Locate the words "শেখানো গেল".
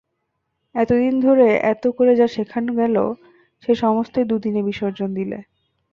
2.27-2.95